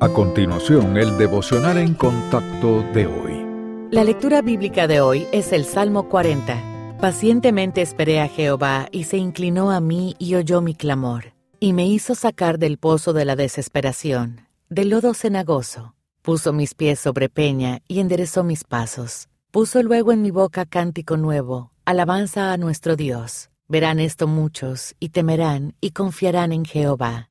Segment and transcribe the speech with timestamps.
[0.00, 3.88] A continuación, el devocional en contacto de hoy.
[3.92, 6.98] La lectura bíblica de hoy es el Salmo 40.
[7.00, 11.86] Pacientemente esperé a Jehová y se inclinó a mí y oyó mi clamor, y me
[11.86, 15.94] hizo sacar del pozo de la desesperación, del lodo cenagoso.
[16.22, 19.28] Puso mis pies sobre peña y enderezó mis pasos.
[19.52, 23.48] Puso luego en mi boca cántico nuevo, alabanza a nuestro Dios.
[23.68, 27.30] Verán esto muchos, y temerán, y confiarán en Jehová.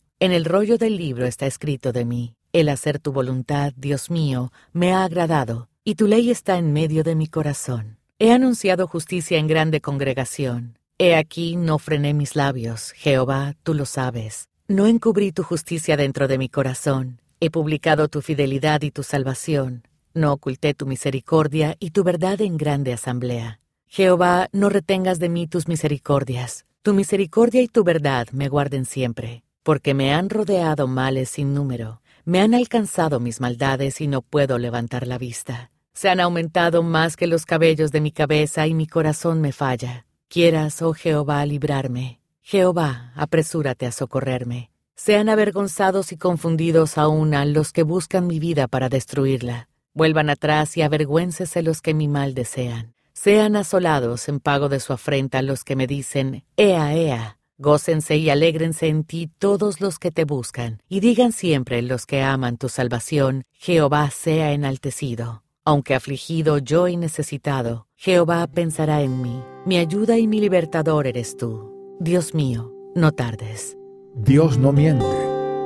[0.21, 4.53] En el rollo del libro está escrito de mí, el hacer tu voluntad, Dios mío,
[4.71, 7.97] me ha agradado, y tu ley está en medio de mi corazón.
[8.19, 10.77] He anunciado justicia en grande congregación.
[10.99, 14.47] He aquí, no frené mis labios, Jehová, tú lo sabes.
[14.67, 17.19] No encubrí tu justicia dentro de mi corazón.
[17.39, 19.87] He publicado tu fidelidad y tu salvación.
[20.13, 23.59] No oculté tu misericordia y tu verdad en grande asamblea.
[23.87, 26.67] Jehová, no retengas de mí tus misericordias.
[26.83, 32.01] Tu misericordia y tu verdad me guarden siempre, porque me han rodeado males sin número.
[32.25, 35.71] Me han alcanzado mis maldades y no puedo levantar la vista.
[35.93, 40.05] Se han aumentado más que los cabellos de mi cabeza y mi corazón me falla.
[40.29, 42.21] Quieras, oh Jehová, librarme.
[42.41, 44.71] Jehová, apresúrate a socorrerme.
[44.95, 49.67] Sean avergonzados y confundidos aún a los que buscan mi vida para destruirla.
[49.93, 52.93] Vuelvan atrás y avergüéncese los que mi mal desean.
[53.13, 57.40] Sean asolados en pago de su afrenta los que me dicen, Ea, Ea.
[57.61, 62.23] Gócense y alégrense en ti todos los que te buscan, y digan siempre los que
[62.23, 65.43] aman tu salvación, Jehová sea enaltecido.
[65.63, 69.43] Aunque afligido yo y necesitado, Jehová pensará en mí.
[69.67, 71.97] Mi ayuda y mi libertador eres tú.
[71.99, 73.77] Dios mío, no tardes.
[74.15, 75.05] Dios no miente.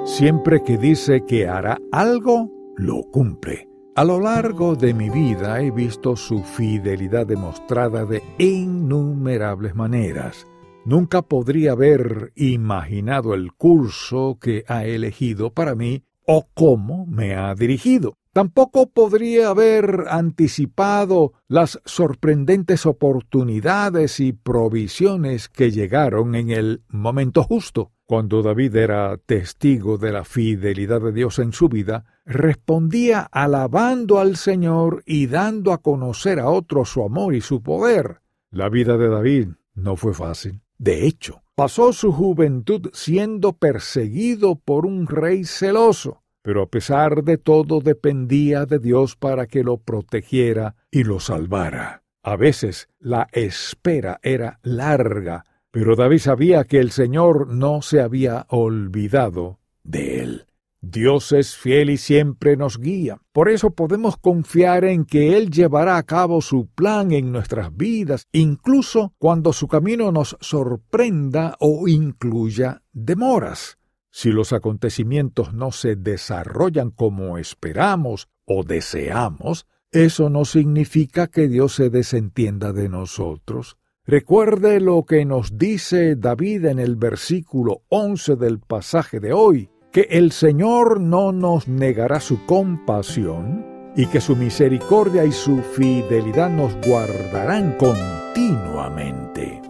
[0.06, 3.70] Siempre que dice que hará algo, lo cumple.
[3.96, 10.46] A lo largo de mi vida he visto su fidelidad demostrada de innumerables maneras.
[10.86, 17.56] Nunca podría haber imaginado el curso que ha elegido para mí o cómo me ha
[17.56, 18.18] dirigido.
[18.34, 27.92] Tampoco podría haber anticipado las sorprendentes oportunidades y provisiones que llegaron en el momento justo.
[28.06, 34.36] Cuando David era testigo de la fidelidad de Dios en su vida, respondía alabando al
[34.36, 38.22] Señor y dando a conocer a otros su amor y su poder.
[38.52, 40.62] La vida de David no fue fácil.
[40.78, 47.40] De hecho, pasó su juventud siendo perseguido por un rey celoso pero a pesar de
[47.40, 52.04] todo dependía de Dios para que lo protegiera y lo salvara.
[52.22, 58.46] A veces la espera era larga, pero David sabía que el Señor no se había
[58.50, 60.46] olvidado de él.
[60.92, 63.20] Dios es fiel y siempre nos guía.
[63.32, 68.28] Por eso podemos confiar en que Él llevará a cabo su plan en nuestras vidas,
[68.32, 73.80] incluso cuando su camino nos sorprenda o incluya demoras.
[74.12, 81.74] Si los acontecimientos no se desarrollan como esperamos o deseamos, eso no significa que Dios
[81.74, 83.78] se desentienda de nosotros.
[84.06, 90.08] Recuerde lo que nos dice David en el versículo 11 del pasaje de hoy, que
[90.12, 96.76] el Señor no nos negará su compasión y que su misericordia y su fidelidad nos
[96.86, 99.62] guardarán continuamente.